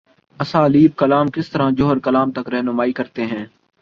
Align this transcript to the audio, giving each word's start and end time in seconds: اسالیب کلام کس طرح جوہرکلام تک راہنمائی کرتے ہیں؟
اسالیب 0.39 0.91
کلام 0.97 1.27
کس 1.27 1.49
طرح 1.49 1.69
جوہرکلام 1.69 2.31
تک 2.31 2.49
راہنمائی 2.49 2.93
کرتے 2.93 3.25
ہیں؟ 3.25 3.45